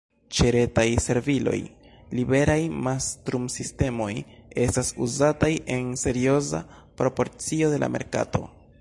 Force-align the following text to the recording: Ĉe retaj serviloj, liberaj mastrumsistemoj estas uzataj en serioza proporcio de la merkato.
Ĉe 0.35 0.51
retaj 0.53 0.85
serviloj, 1.03 1.57
liberaj 2.19 2.57
mastrumsistemoj 2.87 4.09
estas 4.65 4.91
uzataj 5.09 5.53
en 5.77 5.95
serioza 6.09 6.67
proporcio 7.03 7.75
de 7.77 7.85
la 7.87 7.97
merkato. 7.99 8.47